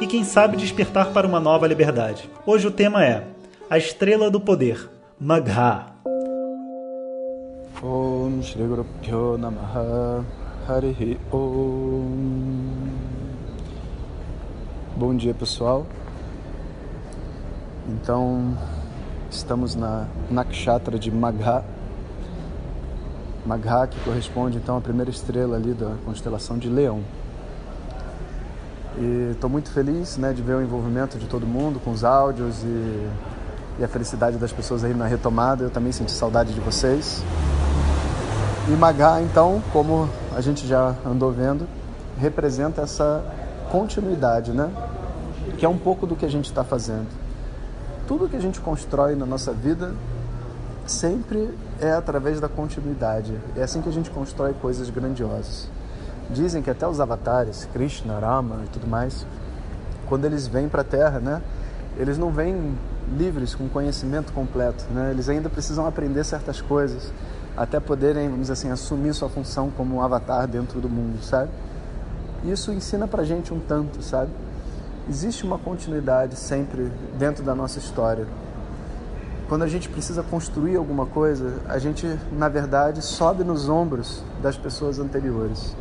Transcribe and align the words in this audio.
e 0.00 0.06
quem 0.06 0.22
sabe 0.22 0.56
despertar 0.56 1.12
para 1.12 1.26
uma 1.26 1.40
nova 1.40 1.66
liberdade. 1.66 2.30
Hoje 2.46 2.66
o 2.66 2.70
tema 2.70 3.04
é 3.04 3.26
A 3.68 3.76
Estrela 3.76 4.30
do 4.30 4.40
Poder, 4.40 4.88
Magha. 5.18 5.86
Bom 14.96 15.16
dia 15.16 15.34
pessoal. 15.34 15.84
Então 17.88 18.56
estamos 19.30 19.74
na 19.74 20.06
Nakshatra 20.30 20.98
de 20.98 21.10
Magha. 21.10 21.64
Magha 23.44 23.88
que 23.88 23.98
corresponde 24.00 24.58
então 24.58 24.76
à 24.76 24.80
primeira 24.80 25.10
estrela 25.10 25.56
ali 25.56 25.72
da 25.72 25.96
constelação 26.04 26.56
de 26.56 26.68
Leão 26.68 27.02
e 28.96 29.32
estou 29.32 29.50
muito 29.50 29.70
feliz 29.70 30.16
né, 30.16 30.32
de 30.32 30.42
ver 30.42 30.54
o 30.54 30.62
envolvimento 30.62 31.18
de 31.18 31.26
todo 31.26 31.46
mundo 31.46 31.80
com 31.80 31.90
os 31.90 32.04
áudios 32.04 32.62
e, 32.62 33.08
e, 33.78 33.84
a 33.84 33.88
felicidade 33.88 34.38
das 34.38 34.52
pessoas 34.52 34.84
aí 34.84 34.94
na 34.94 35.06
retomada. 35.06 35.64
Eu 35.64 35.70
também 35.70 35.92
senti 35.92 36.12
saudade 36.12 36.54
de 36.54 36.60
vocês. 36.60 37.22
E 38.68 38.72
Magá, 38.72 39.20
então, 39.20 39.62
como 39.72 40.08
a 40.34 40.40
gente 40.40 40.66
já 40.66 40.94
andou 41.04 41.32
vendo, 41.32 41.66
representa 42.18 42.82
essa 42.82 43.24
continuidade, 43.70 44.52
né? 44.52 44.70
Que 45.56 45.64
é 45.64 45.68
um 45.68 45.78
pouco 45.78 46.06
do 46.06 46.16
que 46.16 46.24
a 46.24 46.30
gente 46.30 46.46
está 46.46 46.64
fazendo. 46.64 47.06
Tudo 48.06 48.28
que 48.28 48.36
a 48.36 48.40
gente 48.40 48.60
constrói 48.60 49.14
na 49.14 49.26
nossa 49.26 49.52
vida 49.52 49.94
sempre 50.86 51.50
é 51.80 51.92
através 51.92 52.40
da 52.40 52.48
continuidade. 52.48 53.38
É 53.56 53.62
assim 53.62 53.80
que 53.80 53.88
a 53.88 53.92
gente 53.92 54.10
constrói 54.10 54.54
coisas 54.54 54.90
grandiosas. 54.90 55.68
Dizem 56.30 56.62
que 56.62 56.70
até 56.70 56.86
os 56.86 57.00
avatares, 57.00 57.68
Krishna, 57.72 58.18
Rama 58.18 58.60
e 58.64 58.68
tudo 58.68 58.86
mais, 58.86 59.26
quando 60.08 60.24
eles 60.24 60.46
vêm 60.46 60.68
para 60.68 60.82
a 60.82 60.84
Terra, 60.84 61.18
né, 61.20 61.42
eles 61.96 62.18
não 62.18 62.30
vêm 62.30 62.76
livres 63.16 63.54
com 63.54 63.68
conhecimento 63.68 64.32
completo, 64.32 64.84
né? 64.92 65.10
Eles 65.10 65.28
ainda 65.28 65.48
precisam 65.48 65.86
aprender 65.86 66.22
certas 66.24 66.60
coisas 66.60 67.12
até 67.56 67.80
poderem, 67.80 68.24
vamos 68.24 68.42
dizer 68.42 68.52
assim, 68.52 68.70
assumir 68.70 69.14
sua 69.14 69.28
função 69.28 69.70
como 69.70 69.96
um 69.96 70.02
avatar 70.02 70.46
dentro 70.46 70.80
do 70.80 70.88
mundo, 70.88 71.22
sabe? 71.22 71.50
Isso 72.44 72.70
ensina 72.70 73.08
pra 73.08 73.24
gente 73.24 73.52
um 73.52 73.58
tanto, 73.58 74.02
sabe? 74.02 74.30
Existe 75.08 75.44
uma 75.44 75.58
continuidade 75.58 76.36
sempre 76.36 76.92
dentro 77.18 77.42
da 77.42 77.54
nossa 77.54 77.78
história. 77.78 78.26
Quando 79.48 79.62
a 79.62 79.66
gente 79.66 79.88
precisa 79.88 80.22
construir 80.22 80.76
alguma 80.76 81.06
coisa, 81.06 81.54
a 81.66 81.78
gente, 81.78 82.06
na 82.30 82.48
verdade, 82.48 83.02
sobe 83.02 83.42
nos 83.42 83.68
ombros 83.68 84.22
das 84.42 84.56
pessoas 84.56 84.98
anteriores 84.98 85.74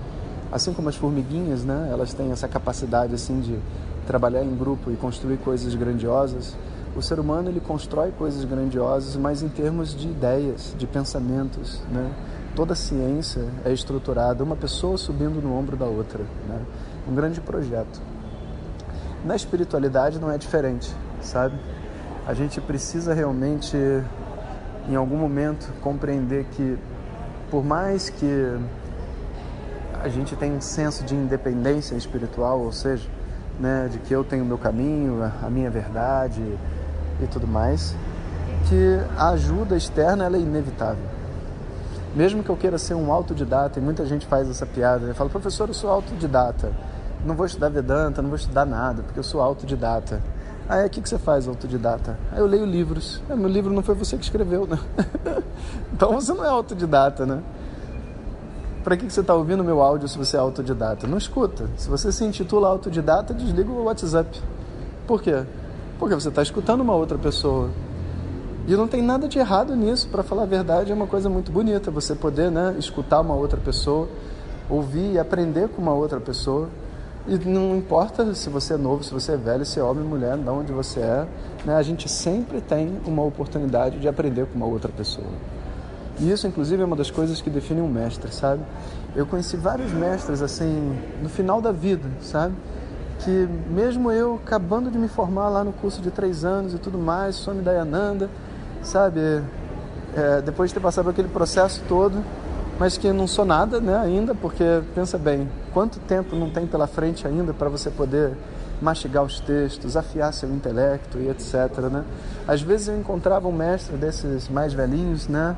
assim 0.52 0.74
como 0.74 0.90
as 0.90 0.96
formiguinhas, 0.96 1.64
né, 1.64 1.90
elas 1.92 2.14
têm 2.14 2.32
essa 2.32 2.48
capacidade 2.48 3.14
assim 3.14 3.40
de 3.40 3.60
trabalhar 4.06 4.44
em 4.44 4.56
grupo 4.56 4.92
e 4.92 4.96
construir 4.96 5.38
coisas 5.38 5.76
grandiosas. 5.76 6.56
O 6.96 7.02
ser 7.02 7.20
humano 7.20 7.50
ele 7.50 7.60
constrói 7.60 8.12
coisas 8.12 8.44
grandiosas, 8.44 9.16
mas 9.16 9.44
em 9.44 9.50
termos 9.50 9.96
de 9.96 10.08
ideias, 10.08 10.74
de 10.78 10.88
pensamentos, 10.88 11.82
né? 11.92 12.12
Toda 12.56 12.74
ciência 12.74 13.44
é 13.64 13.72
estruturada 13.72 14.44
uma 14.44 14.56
pessoa 14.56 14.98
subindo 14.98 15.40
no 15.42 15.56
ombro 15.56 15.78
da 15.78 15.86
outra, 15.86 16.24
né? 16.48 16.60
Um 17.08 17.14
grande 17.14 17.40
projeto. 17.40 18.02
Na 19.24 19.36
espiritualidade 19.36 20.20
não 20.20 20.32
é 20.32 20.38
diferente, 20.38 20.92
sabe? 21.22 21.56
A 22.26 22.34
gente 22.34 22.60
precisa 22.60 23.14
realmente, 23.14 23.78
em 24.90 24.96
algum 24.96 25.18
momento, 25.18 25.72
compreender 25.82 26.46
que, 26.52 26.78
por 27.52 27.64
mais 27.64 28.10
que 28.10 28.58
a 30.08 30.10
gente 30.10 30.38
tem 30.38 30.54
um 30.54 30.62
senso 30.62 31.04
de 31.04 31.14
independência 31.14 31.94
espiritual, 31.96 32.62
ou 32.62 32.72
seja, 32.72 33.08
né, 33.60 33.90
de 33.92 34.00
que 34.00 34.14
eu 34.14 34.24
tenho 34.24 34.44
o 34.44 34.48
meu 34.48 34.58
caminho, 34.58 35.22
a 35.44 35.50
minha 35.50 35.70
verdade 35.70 36.42
e 37.22 37.28
tudo 37.28 37.46
mais, 37.46 37.94
que 38.70 39.00
a 39.18 39.30
ajuda 39.30 39.76
externa 39.76 40.26
é 40.26 40.40
inevitável. 40.40 41.04
Mesmo 42.16 42.42
que 42.42 42.50
eu 42.50 42.56
queira 42.56 42.78
ser 42.78 42.94
um 42.94 43.12
autodidata, 43.12 43.80
e 43.80 43.82
muita 43.82 44.06
gente 44.06 44.26
faz 44.26 44.50
essa 44.50 44.66
piada, 44.66 45.06
eu 45.08 45.14
falo, 45.14 45.30
professor, 45.30 45.68
eu 45.68 45.74
sou 45.74 45.90
autodidata, 45.90 46.72
não 47.26 47.36
vou 47.36 47.46
estudar 47.46 47.68
Vedanta, 47.68 48.22
não 48.22 48.30
vou 48.30 48.38
estudar 48.38 48.66
nada, 48.66 49.04
porque 49.04 49.20
eu 49.20 49.24
sou 49.24 49.42
autodidata. 49.42 50.22
Aí, 50.70 50.86
o 50.86 50.90
que, 50.90 51.02
que 51.02 51.10
você 51.10 51.18
faz, 51.18 51.48
autodidata? 51.48 52.18
Aí 52.32 52.40
eu 52.40 52.46
leio 52.46 52.66
livros. 52.66 53.22
É, 53.30 53.36
meu 53.36 53.50
livro 53.50 53.74
não 53.74 53.82
foi 53.82 53.96
você 53.96 54.18
que 54.18 54.24
escreveu, 54.24 54.68
né? 54.68 54.78
então 55.94 56.14
você 56.14 56.34
não 56.34 56.44
é 56.44 56.50
autodidata, 56.50 57.26
né? 57.26 57.42
Para 58.88 58.96
que 58.96 59.04
você 59.04 59.20
está 59.20 59.36
ouvindo 59.36 59.66
meu 59.66 59.82
áudio 59.82 60.08
se 60.08 60.18
você 60.18 60.38
é 60.38 60.40
autodidata? 60.40 61.06
Não 61.06 61.18
escuta. 61.18 61.70
Se 61.76 61.90
você 61.90 62.10
se 62.10 62.24
intitula 62.24 62.70
autodidata, 62.70 63.34
desliga 63.34 63.70
o 63.70 63.84
WhatsApp. 63.84 64.42
Por 65.06 65.22
quê? 65.22 65.44
Porque 66.00 66.16
você 66.16 66.30
está 66.30 66.42
escutando 66.42 66.80
uma 66.80 66.96
outra 66.96 67.18
pessoa. 67.18 67.70
E 68.66 68.74
não 68.78 68.88
tem 68.88 69.02
nada 69.02 69.28
de 69.28 69.40
errado 69.40 69.76
nisso, 69.76 70.08
para 70.08 70.24
falar 70.24 70.44
a 70.44 70.46
verdade, 70.46 70.90
é 70.90 70.96
uma 70.96 71.06
coisa 71.06 71.30
muito 71.30 71.52
bonita 71.52 71.92
você 71.92 72.16
poder 72.16 72.50
né, 72.50 72.78
escutar 72.80 73.20
uma 73.20 73.36
outra 73.36 73.60
pessoa, 73.60 74.08
ouvir 74.70 75.16
e 75.16 75.20
aprender 75.20 75.68
com 75.68 75.82
uma 75.82 75.94
outra 75.94 76.22
pessoa. 76.22 76.70
E 77.28 77.38
não 77.40 77.76
importa 77.76 78.34
se 78.34 78.50
você 78.50 78.76
é 78.76 78.78
novo, 78.78 79.04
se 79.04 79.14
você 79.14 79.34
é 79.34 79.38
velho, 79.38 79.66
se 79.66 79.82
é 79.82 79.84
homem, 79.84 80.06
mulher, 80.06 80.38
de 80.38 80.48
onde 80.48 80.72
você 80.72 81.02
é, 81.02 81.28
né, 81.66 81.76
a 81.76 81.84
gente 81.84 82.08
sempre 82.08 82.62
tem 82.62 83.02
uma 83.06 83.22
oportunidade 83.22 84.00
de 84.00 84.08
aprender 84.08 84.46
com 84.46 84.56
uma 84.56 84.66
outra 84.66 84.90
pessoa. 84.94 85.28
E 86.20 86.32
isso, 86.32 86.48
inclusive, 86.48 86.82
é 86.82 86.86
uma 86.86 86.96
das 86.96 87.12
coisas 87.12 87.42
que 87.42 87.50
define 87.50 87.82
um 87.82 87.88
mestre, 87.88 88.34
sabe? 88.34 88.64
Eu 89.16 89.26
conheci 89.26 89.56
vários 89.56 89.92
mestres, 89.92 90.42
assim, 90.42 90.98
no 91.22 91.30
final 91.30 91.62
da 91.62 91.72
vida, 91.72 92.08
sabe? 92.22 92.56
Que 93.20 93.48
mesmo 93.70 94.12
eu 94.12 94.40
acabando 94.44 94.90
de 94.90 94.98
me 94.98 95.08
formar 95.08 95.50
lá 95.50 95.64
no 95.64 95.72
curso 95.72 96.02
de 96.02 96.10
três 96.10 96.44
anos 96.44 96.74
e 96.74 96.78
tudo 96.78 96.98
mais, 96.98 97.36
Swami 97.36 97.62
Dayananda, 97.62 98.30
sabe? 98.82 99.20
É, 100.16 100.42
depois 100.42 100.70
de 100.70 100.76
ter 100.76 100.80
passado 100.80 101.10
aquele 101.10 101.28
processo 101.28 101.84
todo, 101.88 102.24
mas 102.80 102.98
que 102.98 103.12
não 103.12 103.28
sou 103.28 103.46
nada, 103.46 103.80
né, 103.80 103.96
ainda, 103.98 104.36
porque 104.36 104.82
pensa 104.94 105.18
bem, 105.18 105.50
quanto 105.74 106.00
tempo 106.00 106.36
não 106.36 106.50
tem 106.50 106.66
pela 106.68 106.88
frente 106.88 107.28
ainda 107.28 107.54
para 107.54 107.70
você 107.70 107.90
poder 107.90 108.34
mastigar 108.80 109.24
os 109.24 109.40
textos, 109.40 109.98
afiar 109.98 110.32
seu 110.34 110.50
intelecto 110.50 111.18
e 111.18 111.30
etc, 111.30 111.80
né? 111.92 112.04
Às 112.48 112.62
vezes 112.62 112.88
eu 112.88 112.98
encontrava 112.98 113.48
um 113.48 113.52
mestre 113.52 113.98
desses 113.98 114.48
mais 114.48 114.74
velhinhos, 114.74 115.28
né, 115.28 115.56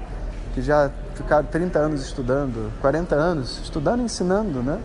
que 0.53 0.61
já 0.61 0.89
ficaram 1.15 1.45
30 1.45 1.79
anos 1.79 2.01
estudando, 2.01 2.71
40 2.81 3.15
anos 3.15 3.59
estudando 3.63 4.01
ensinando, 4.01 4.61
né? 4.61 4.79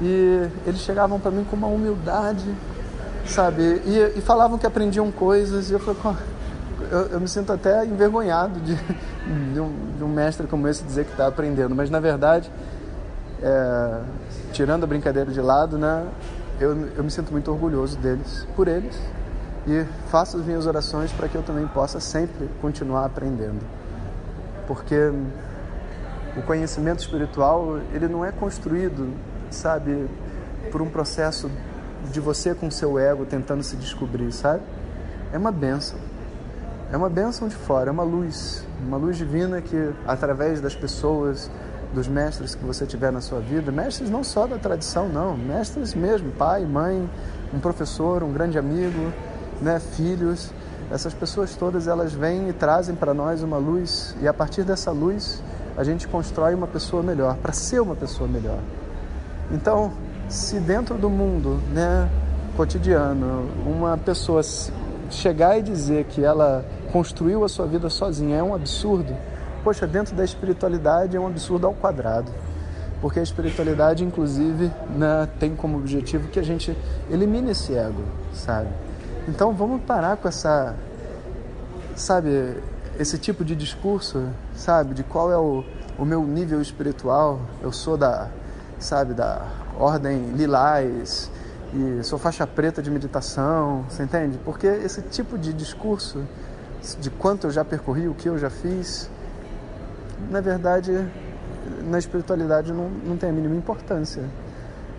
E 0.00 0.48
eles 0.66 0.80
chegavam 0.80 1.18
para 1.18 1.30
mim 1.30 1.44
com 1.44 1.56
uma 1.56 1.66
humildade, 1.66 2.44
sabe? 3.26 3.62
E, 3.62 4.14
e, 4.16 4.20
falavam 4.20 4.58
que 4.58 4.66
aprendiam 4.66 5.10
coisas, 5.10 5.70
e 5.70 5.74
eu 5.74 5.78
falei, 5.78 6.16
eu, 6.90 6.98
eu 7.12 7.20
me 7.20 7.28
sinto 7.28 7.52
até 7.52 7.84
envergonhado 7.84 8.60
de, 8.60 8.74
de, 8.74 9.60
um, 9.60 9.72
de, 9.96 10.04
um, 10.04 10.08
mestre 10.08 10.46
como 10.46 10.68
esse 10.68 10.84
dizer 10.84 11.04
que 11.04 11.12
está 11.12 11.26
aprendendo, 11.26 11.74
mas 11.74 11.88
na 11.88 12.00
verdade, 12.00 12.50
é, 13.42 14.00
tirando 14.52 14.84
a 14.84 14.86
brincadeira 14.86 15.30
de 15.30 15.40
lado, 15.40 15.78
né? 15.78 16.06
Eu, 16.58 16.88
eu 16.96 17.04
me 17.04 17.10
sinto 17.10 17.30
muito 17.32 17.50
orgulhoso 17.50 17.98
deles, 17.98 18.46
por 18.56 18.66
eles, 18.66 18.98
e 19.66 19.84
faço 20.08 20.38
as 20.38 20.44
minhas 20.44 20.66
orações 20.66 21.12
para 21.12 21.28
que 21.28 21.34
eu 21.34 21.42
também 21.42 21.66
possa 21.66 22.00
sempre 22.00 22.48
continuar 22.60 23.04
aprendendo 23.04 23.60
porque 24.66 25.12
o 26.36 26.42
conhecimento 26.42 27.00
espiritual 27.00 27.78
ele 27.92 28.08
não 28.08 28.24
é 28.24 28.32
construído, 28.32 29.12
sabe, 29.50 30.06
por 30.70 30.82
um 30.82 30.88
processo 30.88 31.50
de 32.10 32.20
você 32.20 32.54
com 32.54 32.70
seu 32.70 32.98
ego 32.98 33.24
tentando 33.24 33.62
se 33.62 33.76
descobrir, 33.76 34.30
sabe? 34.32 34.62
É 35.32 35.38
uma 35.38 35.50
benção. 35.50 35.98
É 36.92 36.96
uma 36.96 37.08
benção 37.08 37.48
de 37.48 37.56
fora, 37.56 37.90
é 37.90 37.92
uma 37.92 38.04
luz, 38.04 38.64
uma 38.86 38.96
luz 38.96 39.16
divina 39.16 39.60
que 39.60 39.92
através 40.06 40.60
das 40.60 40.74
pessoas, 40.74 41.50
dos 41.92 42.06
mestres 42.06 42.54
que 42.54 42.64
você 42.64 42.86
tiver 42.86 43.10
na 43.10 43.20
sua 43.20 43.40
vida, 43.40 43.72
mestres 43.72 44.08
não 44.08 44.22
só 44.22 44.46
da 44.46 44.56
tradição, 44.56 45.08
não, 45.08 45.36
mestres 45.36 45.94
mesmo, 45.94 46.30
pai, 46.32 46.64
mãe, 46.64 47.08
um 47.52 47.58
professor, 47.58 48.22
um 48.22 48.32
grande 48.32 48.56
amigo, 48.56 49.12
né, 49.60 49.80
filhos, 49.80 50.52
essas 50.90 51.12
pessoas 51.12 51.54
todas 51.54 51.88
elas 51.88 52.12
vêm 52.12 52.48
e 52.48 52.52
trazem 52.52 52.94
para 52.94 53.12
nós 53.12 53.42
uma 53.42 53.56
luz 53.56 54.14
e 54.20 54.28
a 54.28 54.32
partir 54.32 54.62
dessa 54.62 54.90
luz 54.90 55.42
a 55.76 55.84
gente 55.84 56.08
constrói 56.08 56.54
uma 56.54 56.66
pessoa 56.66 57.02
melhor, 57.02 57.36
para 57.36 57.52
ser 57.52 57.80
uma 57.80 57.94
pessoa 57.94 58.28
melhor. 58.28 58.58
Então, 59.50 59.92
se 60.28 60.58
dentro 60.58 60.96
do 60.96 61.10
mundo, 61.10 61.60
né, 61.72 62.08
cotidiano, 62.56 63.48
uma 63.66 63.98
pessoa 63.98 64.40
chegar 65.10 65.58
e 65.58 65.62
dizer 65.62 66.04
que 66.04 66.24
ela 66.24 66.64
construiu 66.92 67.44
a 67.44 67.48
sua 67.48 67.66
vida 67.66 67.90
sozinha 67.90 68.38
é 68.38 68.42
um 68.42 68.54
absurdo. 68.54 69.14
Poxa, 69.62 69.86
dentro 69.86 70.16
da 70.16 70.24
espiritualidade 70.24 71.16
é 71.16 71.20
um 71.20 71.26
absurdo 71.26 71.66
ao 71.66 71.74
quadrado. 71.74 72.32
Porque 73.00 73.20
a 73.20 73.22
espiritualidade, 73.22 74.02
inclusive, 74.02 74.72
né, 74.96 75.28
tem 75.38 75.54
como 75.54 75.76
objetivo 75.76 76.28
que 76.28 76.40
a 76.40 76.42
gente 76.42 76.76
elimine 77.10 77.50
esse 77.50 77.74
ego, 77.74 78.02
sabe? 78.32 78.68
Então 79.28 79.52
vamos 79.52 79.82
parar 79.82 80.16
com 80.16 80.28
essa, 80.28 80.76
sabe, 81.96 82.62
esse 82.96 83.18
tipo 83.18 83.44
de 83.44 83.56
discurso, 83.56 84.28
sabe, 84.54 84.94
de 84.94 85.02
qual 85.02 85.32
é 85.32 85.36
o, 85.36 85.64
o 85.98 86.04
meu 86.04 86.22
nível 86.22 86.62
espiritual. 86.62 87.40
Eu 87.60 87.72
sou 87.72 87.96
da, 87.96 88.28
sabe, 88.78 89.14
da 89.14 89.44
ordem 89.76 90.30
lilás 90.30 91.28
e 91.74 92.04
sou 92.04 92.20
faixa 92.20 92.46
preta 92.46 92.80
de 92.80 92.88
meditação, 92.88 93.84
você 93.88 94.04
entende? 94.04 94.38
Porque 94.44 94.68
esse 94.68 95.02
tipo 95.02 95.36
de 95.36 95.52
discurso 95.52 96.24
de 97.00 97.10
quanto 97.10 97.48
eu 97.48 97.50
já 97.50 97.64
percorri, 97.64 98.06
o 98.06 98.14
que 98.14 98.28
eu 98.28 98.38
já 98.38 98.48
fiz, 98.48 99.10
na 100.30 100.40
verdade, 100.40 100.92
na 101.82 101.98
espiritualidade 101.98 102.72
não, 102.72 102.88
não 102.88 103.16
tem 103.16 103.30
a 103.30 103.32
mínima 103.32 103.56
importância. 103.56 104.22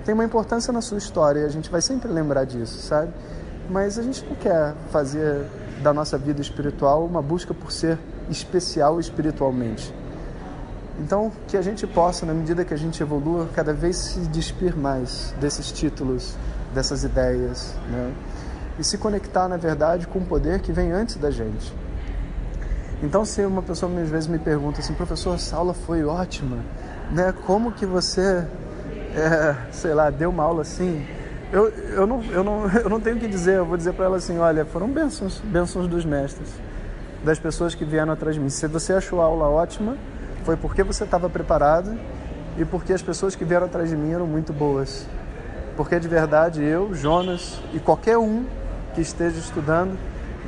Tem 0.03 0.13
uma 0.13 0.25
importância 0.25 0.73
na 0.73 0.81
sua 0.81 0.97
história 0.97 1.39
e 1.39 1.45
a 1.45 1.49
gente 1.49 1.69
vai 1.69 1.81
sempre 1.81 2.11
lembrar 2.11 2.43
disso, 2.43 2.81
sabe? 2.81 3.13
Mas 3.69 3.99
a 3.99 4.03
gente 4.03 4.23
não 4.25 4.35
quer 4.35 4.73
fazer 4.91 5.45
da 5.81 5.93
nossa 5.93 6.17
vida 6.17 6.41
espiritual 6.41 7.05
uma 7.05 7.21
busca 7.21 7.53
por 7.53 7.71
ser 7.71 7.97
especial 8.29 8.99
espiritualmente. 8.99 9.93
Então, 10.99 11.31
que 11.47 11.55
a 11.55 11.61
gente 11.61 11.85
possa, 11.85 12.25
na 12.25 12.33
medida 12.33 12.65
que 12.65 12.73
a 12.73 12.77
gente 12.77 13.01
evolua, 13.01 13.47
cada 13.53 13.71
vez 13.71 13.95
se 13.97 14.19
despir 14.21 14.75
mais 14.75 15.33
desses 15.39 15.71
títulos, 15.71 16.35
dessas 16.73 17.03
ideias, 17.03 17.75
né? 17.91 18.13
E 18.79 18.83
se 18.83 18.97
conectar, 18.97 19.47
na 19.47 19.57
verdade, 19.57 20.07
com 20.07 20.19
o 20.19 20.25
poder 20.25 20.59
que 20.59 20.71
vem 20.71 20.91
antes 20.91 21.15
da 21.17 21.29
gente. 21.29 21.73
Então, 23.03 23.23
se 23.23 23.45
uma 23.45 23.61
pessoa 23.61 23.91
às 24.01 24.09
vezes 24.09 24.27
me 24.27 24.39
pergunta 24.39 24.79
assim, 24.79 24.93
professor, 24.93 25.35
essa 25.35 25.55
aula 25.55 25.73
foi 25.73 26.03
ótima, 26.03 26.57
né? 27.11 27.31
Como 27.45 27.71
que 27.71 27.85
você, 27.85 28.43
é, 29.15 29.55
sei 29.71 29.93
lá, 29.93 30.09
deu 30.09 30.31
uma 30.31 30.43
aula 30.43 30.63
assim? 30.63 31.05
Eu, 31.51 31.69
eu, 31.69 32.07
não, 32.07 32.23
eu, 32.25 32.43
não, 32.43 32.69
eu 32.83 32.89
não 32.89 32.99
tenho 32.99 33.15
o 33.15 33.19
que 33.19 33.27
dizer, 33.27 33.57
eu 33.57 33.65
vou 33.65 33.77
dizer 33.77 33.93
para 33.93 34.05
ela 34.05 34.17
assim, 34.17 34.37
olha, 34.37 34.65
foram 34.65 34.87
bênçãos, 34.87 35.39
bênçãos 35.39 35.87
dos 35.87 36.03
mestres, 36.05 36.49
das 37.23 37.39
pessoas 37.39 37.73
que 37.73 37.85
vieram 37.85 38.11
atrás 38.11 38.35
de 38.35 38.41
mim. 38.41 38.49
Se 38.49 38.67
você 38.67 38.93
achou 38.93 39.21
a 39.21 39.25
aula 39.25 39.47
ótima, 39.47 39.97
foi 40.43 40.57
porque 40.57 40.83
você 40.83 41.03
estava 41.03 41.29
preparado 41.29 41.97
e 42.57 42.65
porque 42.65 42.91
as 42.91 43.01
pessoas 43.01 43.35
que 43.35 43.45
vieram 43.45 43.65
atrás 43.65 43.89
de 43.89 43.95
mim 43.95 44.11
eram 44.11 44.27
muito 44.27 44.51
boas. 44.51 45.07
Porque 45.75 45.99
de 45.99 46.07
verdade 46.07 46.63
eu, 46.63 46.93
Jonas 46.93 47.61
e 47.73 47.79
qualquer 47.79 48.17
um 48.17 48.45
que 48.95 49.01
esteja 49.01 49.37
estudando, 49.37 49.97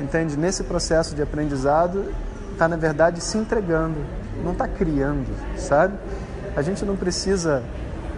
entende, 0.00 0.36
nesse 0.36 0.64
processo 0.64 1.14
de 1.14 1.22
aprendizado, 1.22 2.12
está, 2.52 2.66
na 2.66 2.76
verdade, 2.76 3.22
se 3.22 3.38
entregando, 3.38 3.98
não 4.44 4.52
está 4.52 4.66
criando, 4.66 5.28
sabe? 5.56 5.94
A 6.56 6.62
gente 6.62 6.84
não 6.84 6.96
precisa 6.96 7.62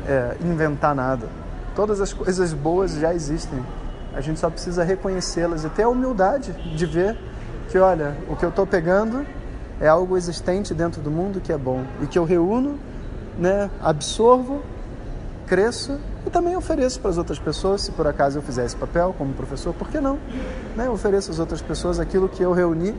é, 0.08 0.36
inventar 0.42 0.94
nada. 0.94 1.41
Todas 1.74 2.00
as 2.00 2.12
coisas 2.12 2.52
boas 2.52 2.94
já 2.94 3.14
existem. 3.14 3.64
A 4.14 4.20
gente 4.20 4.38
só 4.38 4.50
precisa 4.50 4.84
reconhecê-las 4.84 5.64
e 5.64 5.68
ter 5.70 5.84
a 5.84 5.88
humildade 5.88 6.52
de 6.52 6.86
ver 6.86 7.18
que, 7.70 7.78
olha, 7.78 8.16
o 8.28 8.36
que 8.36 8.44
eu 8.44 8.50
estou 8.50 8.66
pegando 8.66 9.24
é 9.80 9.88
algo 9.88 10.16
existente 10.16 10.74
dentro 10.74 11.00
do 11.00 11.10
mundo 11.10 11.40
que 11.40 11.52
é 11.52 11.58
bom 11.58 11.84
e 12.02 12.06
que 12.06 12.18
eu 12.18 12.24
reúno, 12.24 12.78
né, 13.38 13.70
absorvo, 13.80 14.60
cresço 15.46 15.98
e 16.26 16.30
também 16.30 16.56
ofereço 16.56 17.00
para 17.00 17.10
as 17.10 17.18
outras 17.18 17.38
pessoas, 17.38 17.80
se 17.80 17.92
por 17.92 18.06
acaso 18.06 18.38
eu 18.38 18.42
fizer 18.42 18.64
esse 18.64 18.76
papel 18.76 19.14
como 19.16 19.32
professor, 19.32 19.72
por 19.72 19.88
que 19.88 20.00
não? 20.00 20.18
Né? 20.76 20.88
Ofereço 20.88 21.30
às 21.30 21.38
outras 21.38 21.62
pessoas 21.62 21.98
aquilo 21.98 22.28
que 22.28 22.42
eu 22.42 22.52
reuni 22.52 22.94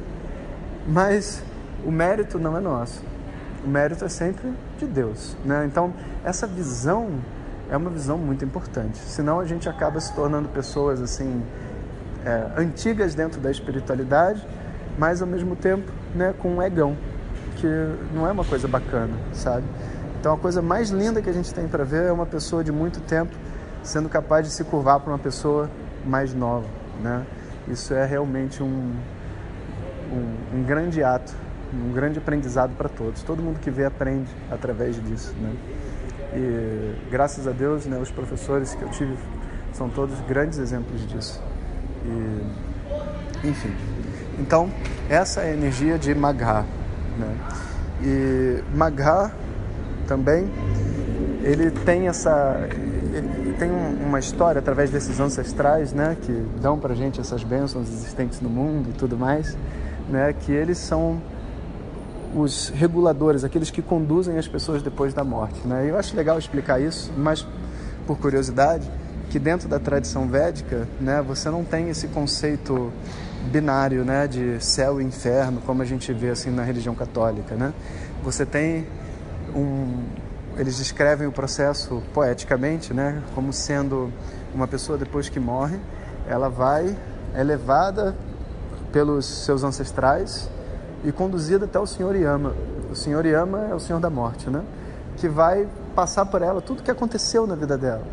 mas 0.87 1.43
o 1.85 1.91
mérito 1.91 2.37
não 2.37 2.57
é 2.57 2.59
nosso. 2.59 3.01
O 3.65 3.67
mérito 3.67 4.03
é 4.03 4.09
sempre 4.09 4.51
de 4.77 4.85
Deus. 4.85 5.35
Né? 5.45 5.65
Então, 5.65 5.93
essa 6.23 6.45
visão 6.45 7.09
é 7.73 7.77
uma 7.77 7.89
visão 7.89 8.19
muito 8.19 8.45
importante. 8.45 8.99
Senão 8.99 9.39
a 9.39 9.45
gente 9.45 9.67
acaba 9.67 9.99
se 9.99 10.13
tornando 10.13 10.47
pessoas 10.47 11.01
assim 11.01 11.43
é, 12.23 12.51
antigas 12.55 13.15
dentro 13.15 13.41
da 13.41 13.49
espiritualidade, 13.49 14.47
mas 14.95 15.23
ao 15.23 15.27
mesmo 15.27 15.55
tempo 15.55 15.91
né, 16.13 16.35
com 16.37 16.57
um 16.57 16.61
egão, 16.61 16.95
que 17.55 17.67
não 18.13 18.27
é 18.27 18.31
uma 18.31 18.45
coisa 18.45 18.67
bacana, 18.67 19.13
sabe? 19.33 19.65
Então 20.19 20.35
a 20.35 20.37
coisa 20.37 20.61
mais 20.61 20.91
linda 20.91 21.19
que 21.19 21.29
a 21.29 21.33
gente 21.33 21.51
tem 21.51 21.67
para 21.67 21.83
ver 21.83 22.03
é 22.03 22.11
uma 22.11 22.27
pessoa 22.27 22.63
de 22.63 22.71
muito 22.71 23.01
tempo 23.01 23.35
sendo 23.81 24.07
capaz 24.07 24.45
de 24.45 24.53
se 24.53 24.63
curvar 24.63 24.99
para 24.99 25.11
uma 25.11 25.19
pessoa 25.19 25.67
mais 26.05 26.31
nova, 26.31 26.67
né? 27.01 27.25
Isso 27.67 27.91
é 27.95 28.05
realmente 28.05 28.61
um, 28.61 28.93
um, 30.11 30.59
um 30.59 30.63
grande 30.63 31.03
ato, 31.03 31.33
um 31.73 31.91
grande 31.91 32.19
aprendizado 32.19 32.75
para 32.77 32.87
todos. 32.87 33.23
Todo 33.23 33.41
mundo 33.41 33.59
que 33.59 33.71
vê 33.71 33.83
aprende 33.83 34.29
através 34.51 34.95
disso, 35.03 35.33
né? 35.41 35.55
E 36.35 37.09
graças 37.11 37.47
a 37.47 37.51
Deus, 37.51 37.85
né, 37.85 37.97
os 37.97 38.11
professores 38.11 38.73
que 38.73 38.81
eu 38.81 38.89
tive 38.89 39.15
são 39.71 39.89
todos 39.89 40.19
grandes 40.21 40.59
exemplos 40.59 41.07
disso. 41.07 41.41
E, 42.05 43.47
enfim, 43.47 43.73
então 44.39 44.69
essa 45.09 45.41
é 45.41 45.51
a 45.51 45.53
energia 45.53 45.97
de 45.97 46.13
Magha, 46.13 46.65
né? 47.17 47.35
E 48.01 48.63
Magha 48.75 49.31
também 50.07 50.49
ele 51.43 51.71
tem 51.71 52.07
essa 52.07 52.67
ele 53.13 53.53
tem 53.59 53.69
uma 53.69 54.17
história 54.19 54.57
através 54.57 54.89
desses 54.89 55.19
ancestrais, 55.19 55.93
né, 55.93 56.17
que 56.19 56.31
dão 56.59 56.79
para 56.79 56.95
gente 56.95 57.21
essas 57.21 57.43
bênçãos 57.43 57.87
existentes 57.87 58.41
no 58.41 58.49
mundo 58.49 58.89
e 58.89 58.93
tudo 58.93 59.15
mais 59.15 59.55
né, 60.09 60.33
que 60.33 60.51
eles 60.51 60.77
são 60.77 61.21
os 62.35 62.69
reguladores, 62.69 63.43
aqueles 63.43 63.69
que 63.69 63.81
conduzem 63.81 64.37
as 64.37 64.47
pessoas 64.47 64.81
depois 64.81 65.13
da 65.13 65.23
morte. 65.23 65.67
Né? 65.67 65.89
Eu 65.89 65.97
acho 65.97 66.15
legal 66.15 66.37
explicar 66.37 66.81
isso, 66.81 67.11
mas 67.17 67.45
por 68.07 68.17
curiosidade, 68.17 68.89
que 69.29 69.39
dentro 69.39 69.67
da 69.67 69.79
tradição 69.79 70.27
védica, 70.27 70.87
né, 70.99 71.21
você 71.21 71.49
não 71.49 71.63
tem 71.63 71.89
esse 71.89 72.07
conceito 72.07 72.91
binário, 73.51 74.03
né, 74.03 74.27
de 74.27 74.63
céu 74.63 75.01
e 75.01 75.03
inferno, 75.03 75.61
como 75.65 75.81
a 75.81 75.85
gente 75.85 76.11
vê 76.13 76.29
assim 76.29 76.49
na 76.49 76.63
religião 76.63 76.95
católica, 76.95 77.55
né? 77.55 77.73
Você 78.23 78.45
tem 78.45 78.87
um 79.55 80.03
eles 80.55 80.77
descrevem 80.77 81.27
o 81.27 81.31
processo 81.31 82.03
poeticamente, 82.13 82.93
né, 82.93 83.23
como 83.33 83.51
sendo 83.51 84.11
uma 84.53 84.67
pessoa 84.67 84.99
depois 84.99 85.29
que 85.29 85.39
morre, 85.39 85.79
ela 86.27 86.47
vai 86.47 86.95
é 87.33 87.43
levada 87.43 88.15
pelos 88.91 89.25
seus 89.25 89.63
ancestrais 89.63 90.47
e 91.03 91.11
conduzida 91.11 91.65
até 91.65 91.79
o 91.79 91.85
Senhor 91.85 92.15
Yama. 92.15 92.53
O 92.91 92.95
Senhor 92.95 93.25
Yama 93.25 93.67
é 93.69 93.75
o 93.75 93.79
Senhor 93.79 93.99
da 93.99 94.09
morte, 94.09 94.49
né? 94.49 94.63
Que 95.17 95.27
vai 95.27 95.67
passar 95.95 96.25
por 96.25 96.41
ela 96.41 96.61
tudo 96.61 96.79
o 96.79 96.83
que 96.83 96.91
aconteceu 96.91 97.45
na 97.45 97.55
vida 97.55 97.77
dela. 97.77 98.03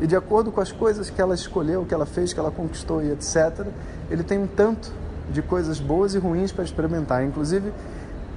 E 0.00 0.06
de 0.06 0.14
acordo 0.14 0.52
com 0.52 0.60
as 0.60 0.70
coisas 0.70 1.08
que 1.08 1.20
ela 1.20 1.34
escolheu, 1.34 1.84
que 1.86 1.94
ela 1.94 2.04
fez, 2.04 2.32
que 2.32 2.38
ela 2.38 2.50
conquistou 2.50 3.02
e 3.02 3.10
etc., 3.10 3.66
ele 4.10 4.22
tem 4.22 4.38
um 4.38 4.46
tanto 4.46 4.92
de 5.30 5.40
coisas 5.42 5.80
boas 5.80 6.14
e 6.14 6.18
ruins 6.18 6.52
para 6.52 6.64
experimentar. 6.64 7.24
Inclusive, 7.24 7.72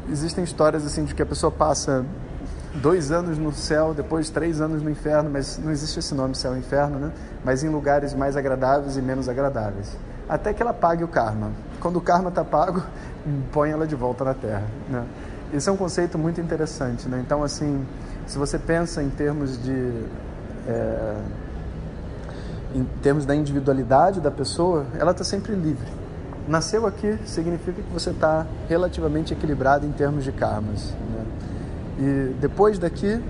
existem 0.09 0.43
histórias 0.43 0.85
assim 0.85 1.03
de 1.03 1.13
que 1.13 1.21
a 1.21 1.25
pessoa 1.25 1.51
passa 1.51 2.05
dois 2.75 3.11
anos 3.11 3.37
no 3.37 3.51
céu, 3.51 3.93
depois 3.93 4.29
três 4.29 4.61
anos 4.61 4.81
no 4.81 4.89
inferno, 4.89 5.29
mas 5.29 5.57
não 5.57 5.71
existe 5.71 5.99
esse 5.99 6.15
nome 6.15 6.33
céu 6.35 6.55
e 6.55 6.59
inferno, 6.59 6.97
né? 6.97 7.11
Mas 7.43 7.63
em 7.63 7.69
lugares 7.69 8.13
mais 8.13 8.37
agradáveis 8.37 8.95
e 8.95 9.01
menos 9.01 9.27
agradáveis 9.27 9.97
até 10.29 10.53
que 10.53 10.61
ela 10.61 10.73
pague 10.73 11.03
o 11.03 11.07
karma. 11.07 11.51
Quando 11.79 11.95
o 11.95 12.01
karma 12.01 12.29
está 12.29 12.45
pago, 12.45 12.83
põe 13.51 13.71
ela 13.71 13.85
de 13.85 13.95
volta 13.95 14.23
na 14.23 14.33
Terra. 14.33 14.63
Né? 14.89 15.03
Isso 15.53 15.69
é 15.69 15.73
um 15.73 15.77
conceito 15.77 16.17
muito 16.17 16.39
interessante. 16.39 17.07
Né? 17.07 17.21
Então, 17.25 17.43
assim, 17.43 17.85
se 18.27 18.37
você 18.37 18.59
pensa 18.59 19.01
em 19.01 19.09
termos 19.09 19.61
de 19.61 20.03
é, 20.67 21.15
em 22.75 22.83
termos 23.01 23.25
da 23.25 23.35
individualidade 23.35 24.21
da 24.21 24.29
pessoa, 24.29 24.85
ela 24.99 25.11
está 25.11 25.23
sempre 25.23 25.53
livre. 25.53 25.87
Nasceu 26.47 26.85
aqui 26.85 27.17
significa 27.25 27.81
que 27.81 27.93
você 27.93 28.11
está 28.11 28.45
relativamente 28.67 29.33
equilibrado 29.33 29.85
em 29.85 29.91
termos 29.91 30.23
de 30.23 30.31
karmas. 30.31 30.91
Né? 30.91 31.25
E 31.99 32.33
depois 32.39 32.77
daqui 32.79 33.21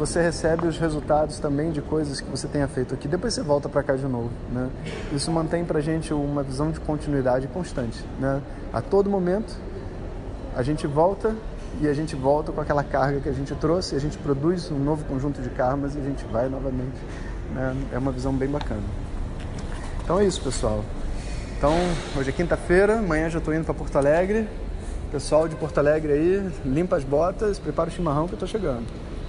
você 0.00 0.22
recebe 0.22 0.66
os 0.66 0.78
resultados 0.78 1.38
também 1.38 1.70
de 1.70 1.82
coisas 1.82 2.22
que 2.22 2.30
você 2.30 2.48
tenha 2.48 2.66
feito 2.66 2.94
aqui. 2.94 3.06
Depois 3.06 3.34
você 3.34 3.42
volta 3.42 3.68
para 3.68 3.82
cá 3.82 3.94
de 3.94 4.06
novo, 4.06 4.30
né? 4.50 4.70
Isso 5.12 5.30
mantém 5.30 5.62
para 5.62 5.78
a 5.78 5.82
gente 5.82 6.14
uma 6.14 6.42
visão 6.42 6.70
de 6.70 6.80
continuidade 6.80 7.46
constante, 7.48 8.02
né? 8.18 8.40
A 8.72 8.80
todo 8.80 9.10
momento 9.10 9.54
a 10.56 10.62
gente 10.62 10.86
volta 10.86 11.36
e 11.82 11.86
a 11.86 11.92
gente 11.92 12.16
volta 12.16 12.50
com 12.50 12.62
aquela 12.62 12.82
carga 12.82 13.20
que 13.20 13.28
a 13.28 13.32
gente 13.32 13.54
trouxe, 13.56 13.94
a 13.94 13.98
gente 13.98 14.16
produz 14.16 14.70
um 14.70 14.78
novo 14.78 15.04
conjunto 15.04 15.42
de 15.42 15.50
karmas 15.50 15.94
e 15.94 15.98
a 15.98 16.02
gente 16.02 16.24
vai 16.24 16.48
novamente. 16.48 16.96
Né? 17.54 17.76
É 17.92 17.98
uma 17.98 18.10
visão 18.10 18.32
bem 18.32 18.48
bacana. 18.48 18.82
Então 20.02 20.18
é 20.18 20.24
isso, 20.24 20.40
pessoal. 20.40 20.82
Então, 21.58 21.74
hoje 22.16 22.30
é 22.30 22.32
quinta-feira, 22.32 23.00
amanhã 23.00 23.28
já 23.28 23.38
estou 23.38 23.54
indo 23.54 23.66
para 23.66 23.74
Porto 23.74 23.96
Alegre. 23.96 24.48
Pessoal 25.12 25.46
de 25.46 25.56
Porto 25.56 25.76
Alegre 25.76 26.12
aí, 26.12 26.50
limpa 26.64 26.96
as 26.96 27.04
botas, 27.04 27.58
prepara 27.58 27.90
o 27.90 27.92
chimarrão 27.92 28.26
que 28.26 28.32
eu 28.32 28.36
estou 28.36 28.48
chegando. 28.48 28.86